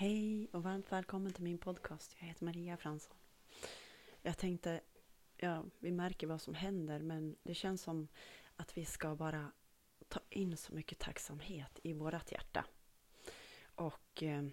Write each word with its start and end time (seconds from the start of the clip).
Hej 0.00 0.48
och 0.52 0.62
varmt 0.62 0.92
välkommen 0.92 1.32
till 1.32 1.44
min 1.44 1.58
podcast. 1.58 2.16
Jag 2.18 2.26
heter 2.26 2.44
Maria 2.44 2.76
Fransson. 2.76 3.16
Jag 4.22 4.38
tänkte, 4.38 4.80
ja, 5.36 5.64
vi 5.78 5.92
märker 5.92 6.26
vad 6.26 6.40
som 6.40 6.54
händer 6.54 7.00
men 7.02 7.36
det 7.42 7.54
känns 7.54 7.82
som 7.82 8.08
att 8.56 8.76
vi 8.76 8.84
ska 8.84 9.14
bara 9.14 9.52
ta 10.08 10.20
in 10.30 10.56
så 10.56 10.74
mycket 10.74 10.98
tacksamhet 10.98 11.78
i 11.82 11.92
vårat 11.92 12.32
hjärta. 12.32 12.64
Och 13.74 14.22
eh, 14.22 14.46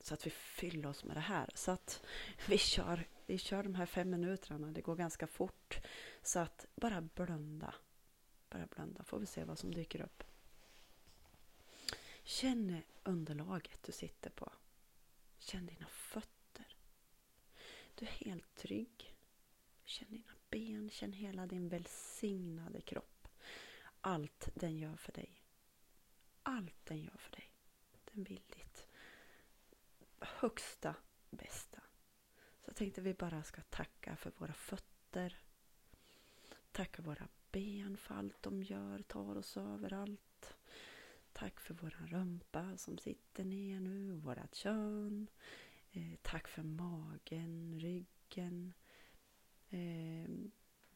så 0.00 0.14
att 0.14 0.26
vi 0.26 0.30
fyller 0.30 0.86
oss 0.86 1.04
med 1.04 1.16
det 1.16 1.20
här. 1.20 1.50
Så 1.54 1.70
att 1.70 2.04
vi 2.48 2.58
kör, 2.58 3.08
vi 3.26 3.38
kör 3.38 3.62
de 3.62 3.74
här 3.74 3.86
fem 3.86 4.10
minuterna. 4.10 4.72
Det 4.72 4.80
går 4.80 4.96
ganska 4.96 5.26
fort. 5.26 5.80
Så 6.22 6.38
att 6.38 6.66
bara 6.74 7.00
blunda. 7.00 7.74
Bara 8.50 8.66
blunda. 8.66 9.04
Får 9.04 9.18
vi 9.18 9.26
se 9.26 9.44
vad 9.44 9.58
som 9.58 9.74
dyker 9.74 10.00
upp. 10.00 10.24
Känn 12.22 12.82
underlaget 13.04 13.82
du 13.82 13.92
sitter 13.92 14.30
på. 14.30 14.52
Känn 15.44 15.66
dina 15.66 15.86
fötter. 15.86 16.76
Du 17.94 18.06
är 18.06 18.10
helt 18.10 18.54
trygg. 18.54 19.16
Känn 19.84 20.10
dina 20.10 20.32
ben, 20.50 20.90
känn 20.90 21.12
hela 21.12 21.46
din 21.46 21.68
välsignade 21.68 22.80
kropp. 22.80 23.28
Allt 24.00 24.48
den 24.54 24.78
gör 24.78 24.96
för 24.96 25.12
dig. 25.12 25.42
Allt 26.42 26.86
den 26.86 27.00
gör 27.02 27.16
för 27.16 27.30
dig. 27.30 27.52
Den 28.04 28.24
vill 28.24 28.42
ditt 28.48 28.86
högsta 30.18 30.94
bästa. 31.30 31.80
Så 32.60 32.68
jag 32.68 32.76
tänkte 32.76 33.00
vi 33.00 33.14
bara 33.14 33.42
ska 33.42 33.62
tacka 33.62 34.16
för 34.16 34.32
våra 34.36 34.54
fötter. 34.54 35.38
Tacka 36.72 37.02
våra 37.02 37.28
ben 37.52 37.96
för 37.96 38.14
allt 38.14 38.42
de 38.42 38.62
gör, 38.62 38.98
tar 39.02 39.36
oss 39.36 39.56
överallt. 39.56 40.20
Tack 41.34 41.60
för 41.60 41.74
våran 41.74 42.06
rumpa 42.06 42.76
som 42.76 42.98
sitter 42.98 43.44
ner 43.44 43.80
nu, 43.80 44.12
vårat 44.12 44.54
kön. 44.54 45.30
Eh, 45.92 46.14
tack 46.22 46.48
för 46.48 46.62
magen, 46.62 47.80
ryggen, 47.80 48.72
eh, 49.70 50.30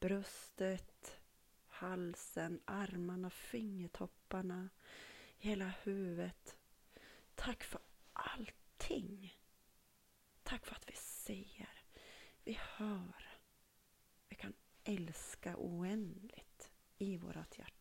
bröstet, 0.00 1.20
halsen, 1.66 2.60
armarna, 2.64 3.30
fingertopparna, 3.30 4.68
hela 5.38 5.72
huvudet. 5.82 6.56
Tack 7.34 7.64
för 7.64 7.80
allting. 8.12 9.36
Tack 10.42 10.66
för 10.66 10.74
att 10.74 10.90
vi 10.90 10.96
ser, 10.96 11.82
vi 12.44 12.58
hör. 12.60 13.40
Vi 14.28 14.36
kan 14.36 14.54
älska 14.84 15.56
oändligt 15.56 16.70
i 16.98 17.16
vårt 17.16 17.58
hjärta 17.58 17.77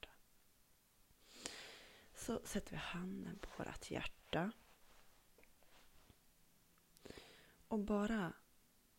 så 2.28 2.42
sätter 2.44 2.72
vi 2.72 2.78
handen 2.78 3.40
på 3.42 3.64
vårt 3.64 3.92
hjärta. 3.92 4.52
Och 7.68 7.80
bara 7.80 8.34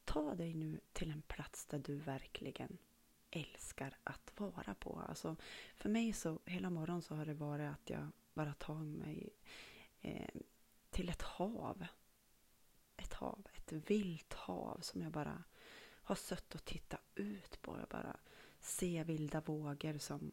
ta 0.05 0.35
dig 0.35 0.55
nu 0.55 0.81
till 0.93 1.11
en 1.11 1.23
plats 1.23 1.67
där 1.67 1.79
du 1.79 1.97
verkligen 1.97 2.79
älskar 3.31 3.99
att 4.05 4.33
vara 4.37 4.75
på. 4.75 5.03
Alltså, 5.09 5.37
för 5.77 5.89
mig 5.89 6.13
så 6.13 6.41
hela 6.45 6.71
morgonen 6.71 7.03
så 7.03 7.15
har 7.15 7.27
det 7.27 7.35
varit 7.35 7.71
att 7.71 7.91
jag 7.91 8.09
bara 8.35 8.55
tar 8.55 8.81
mig 8.81 9.31
eh, 10.01 10.41
till 10.91 11.09
ett 11.09 11.23
hav. 11.23 11.87
Ett 12.97 13.13
hav, 13.13 13.47
ett 13.55 13.73
vilt 13.73 14.33
hav 14.33 14.81
som 14.81 15.03
jag 15.03 15.13
bara 15.13 15.45
har 15.81 16.15
sött 16.15 16.55
och 16.55 16.65
tittat 16.65 17.03
ut 17.15 17.63
på. 17.63 17.79
Jag 17.79 17.89
bara 17.89 18.17
ser 18.61 19.05
vilda 19.05 19.41
vågor 19.41 19.99
som 19.99 20.33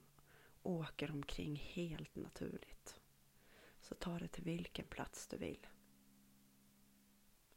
åker 0.66 1.12
omkring 1.12 1.56
helt 1.56 2.16
naturligt. 2.16 3.02
Så 3.82 3.96
ta 3.96 4.20
det 4.20 4.28
till 4.28 4.44
vilken 4.44 4.86
plats 4.86 5.28
du 5.28 5.38
vill. 5.38 5.68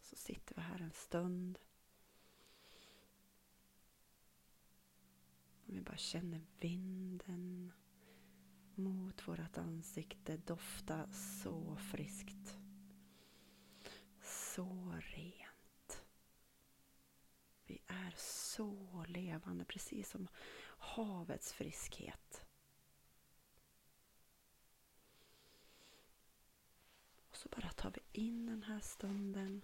Så 0.00 0.16
sitter 0.16 0.54
vi 0.54 0.60
här 0.60 0.80
en 0.80 0.92
stund. 0.92 1.58
Vi 5.64 5.80
bara 5.80 5.96
känner 5.96 6.40
vinden 6.60 7.72
mot 8.74 9.28
vårt 9.28 9.58
ansikte 9.58 10.36
dofta 10.36 11.12
så 11.12 11.76
friskt. 11.76 12.58
Så 14.22 14.94
rent. 15.00 16.04
Vi 17.66 17.80
är 17.86 18.14
så 18.16 19.04
levande, 19.08 19.64
precis 19.64 20.10
som 20.10 20.28
havets 20.78 21.52
friskhet. 21.52 22.48
så 27.38 27.48
bara 27.48 27.67
tar 27.78 27.90
vi 27.90 28.20
in 28.20 28.46
den 28.46 28.62
här 28.62 28.80
stunden. 28.80 29.62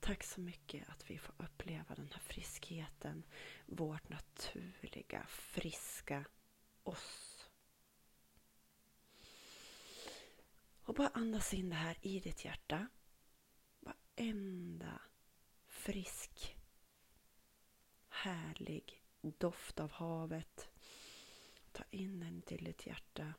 Tack 0.00 0.24
så 0.24 0.40
mycket 0.40 0.88
att 0.88 1.10
vi 1.10 1.18
får 1.18 1.34
uppleva 1.38 1.94
den 1.94 2.08
här 2.12 2.20
friskheten. 2.20 3.22
Vårt 3.66 4.08
naturliga, 4.08 5.26
friska 5.28 6.24
oss. 6.82 7.48
Och 10.82 10.94
bara 10.94 11.08
andas 11.08 11.54
in 11.54 11.70
det 11.70 11.76
här 11.76 11.96
i 12.02 12.20
ditt 12.20 12.44
hjärta. 12.44 12.88
Varenda 13.80 15.00
frisk, 15.66 16.56
härlig 18.08 19.02
doft 19.20 19.80
av 19.80 19.92
havet. 19.92 20.68
Ta 21.72 21.84
in 21.90 22.20
den 22.20 22.42
till 22.42 22.64
ditt 22.64 22.86
hjärta. 22.86 23.34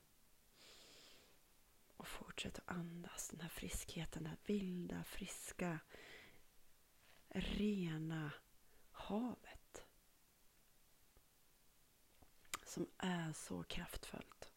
Och 1.98 2.08
fortsätt 2.08 2.60
att 2.60 2.70
andas 2.78 3.30
den 3.30 3.42
här 3.42 3.49
friskheten, 3.70 4.24
det 4.24 4.30
här 4.30 4.38
vilda, 4.46 5.04
friska, 5.04 5.80
rena 7.30 8.32
havet. 8.92 9.86
Som 12.64 12.90
är 12.98 13.34
så 13.34 13.64
kraftfullt. 13.64 14.52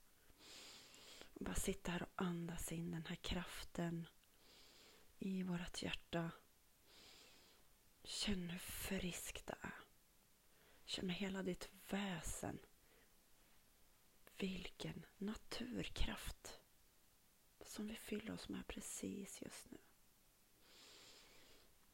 Och 1.35 1.45
bara 1.45 1.55
sitta 1.55 1.93
här 1.93 2.03
och 2.03 2.23
andas 2.23 2.73
in 2.73 2.91
den 2.91 3.07
här 3.07 3.17
kraften 3.17 4.07
i 5.19 5.43
vårt 5.43 5.83
hjärta. 5.83 6.31
Känn 8.05 8.51
hur 8.51 8.59
friskt 8.59 9.47
det 9.47 9.57
är. 9.61 9.75
Känn 10.85 11.07
med 11.07 11.17
hela 11.17 11.43
ditt 11.43 11.71
väsen. 11.89 12.59
Vilken 14.39 15.07
naturkraft 15.19 16.62
som 17.73 17.87
vi 17.87 17.95
fyller 17.95 18.33
oss 18.33 18.49
med 18.49 18.67
precis 18.67 19.43
just 19.43 19.71
nu. 19.71 19.79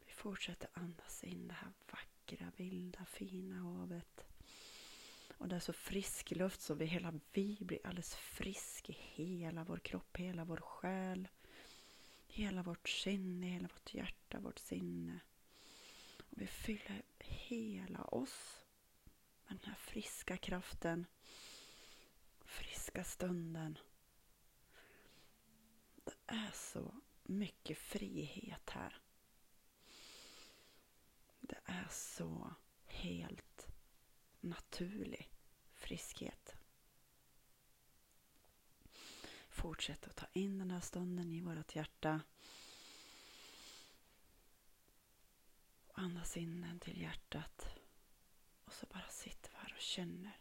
Vi 0.07 0.13
fortsätter 0.13 0.69
andas 0.73 1.25
in 1.25 1.49
det 1.49 1.55
här 1.55 1.73
vackra, 1.91 2.53
vilda, 2.57 3.05
fina 3.05 3.57
havet. 3.57 4.25
Och 5.39 5.49
det 5.49 5.57
är 5.57 5.61
så 5.61 5.73
frisk 5.73 6.31
luft 6.31 6.61
så 6.61 6.75
vi 6.75 6.85
hela 6.85 7.21
vi 7.33 7.59
blir 7.61 7.87
alldeles 7.87 8.15
frisk 8.15 8.91
i 8.91 8.93
hela 8.93 9.65
vår 9.65 9.79
kropp, 9.79 10.17
hela 10.17 10.45
vår 10.45 10.57
själ. 10.57 11.29
Hela 12.29 12.63
vårt 12.63 12.89
sinne, 12.89 13.47
hela 13.47 13.69
vårt 13.69 13.95
hjärta, 13.95 14.41
vårt 14.41 14.59
sinne. 14.59 15.21
Och 16.19 16.43
vi 16.43 16.47
fyller 16.47 17.03
hela 17.19 18.05
oss 18.05 18.61
med 19.47 19.59
den 19.59 19.69
här 19.69 19.79
friska 19.79 20.37
kraften, 20.37 21.07
friska 22.45 23.05
stunden 23.05 23.79
är 26.29 26.51
så 26.53 26.95
mycket 27.23 27.79
frihet 27.79 28.71
här. 28.71 29.01
Det 31.41 31.61
är 31.65 31.89
så 31.91 32.55
helt 32.85 33.69
naturlig 34.41 35.31
friskhet. 35.75 36.57
Fortsätt 39.49 40.07
att 40.07 40.17
ta 40.17 40.27
in 40.33 40.59
den 40.59 40.71
här 40.71 40.81
stunden 40.81 41.33
i 41.33 41.41
vårt 41.41 41.75
hjärta. 41.75 42.21
Andas 45.93 46.37
in 46.37 46.61
den 46.61 46.81
till 46.81 47.01
hjärtat. 47.01 47.69
Och 48.65 48.73
så 48.73 48.87
bara 48.87 49.09
sitter 49.09 49.51
vi 49.51 49.57
här 49.57 49.73
och 49.77 49.83
känner 49.83 50.41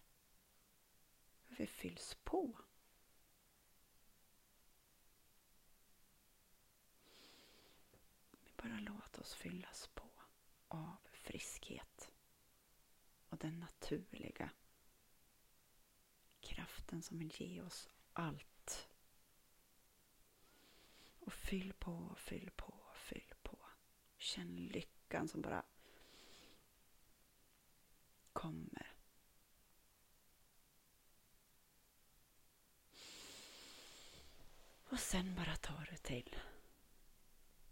hur 1.48 1.58
vi 1.58 1.68
fylls 1.68 2.18
på. 2.24 2.58
Bara 8.56 8.80
låt 9.08 9.18
oss 9.18 9.34
fyllas 9.34 9.88
på 9.88 10.10
av 10.68 10.98
friskhet 11.12 12.12
och 13.30 13.38
den 13.38 13.60
naturliga 13.60 14.50
kraften 16.40 17.02
som 17.02 17.20
vill 17.20 17.42
ge 17.42 17.62
oss 17.62 17.90
allt. 18.14 18.90
Och 21.20 21.34
fyll 21.34 21.74
på, 21.74 22.16
fyll 22.18 22.52
på, 22.56 22.74
fyll 22.94 23.34
på. 23.44 23.60
Känn 24.18 24.56
lyckan 24.56 25.28
som 25.28 25.42
bara 25.42 25.66
kommer. 28.34 28.96
Och 34.90 35.00
sen 35.00 35.36
bara 35.36 35.56
tar 35.56 35.88
du 35.92 35.98
till 35.98 36.36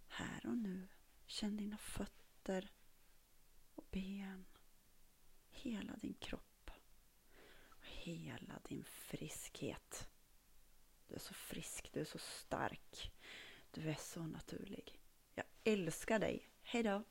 här 0.07 0.45
och 0.45 0.57
nu 0.57 0.87
Känn 1.25 1.57
dina 1.57 1.77
fötter 1.77 2.71
och 3.75 3.85
ben. 3.91 4.45
Hela 5.49 5.95
din 5.95 6.13
kropp. 6.13 6.71
Och 7.69 7.85
hela 7.85 8.59
din 8.63 8.83
friskhet. 8.83 10.09
Du 11.07 11.15
är 11.15 11.19
så 11.19 11.33
frisk, 11.33 11.89
du 11.93 11.99
är 11.99 12.05
så 12.05 12.17
stark. 12.17 13.11
Du 13.71 13.89
är 13.89 13.95
så 13.95 14.25
naturlig. 14.25 15.01
Jag 15.33 15.45
älskar 15.63 16.19
dig. 16.19 16.49
Hejdå! 16.61 17.03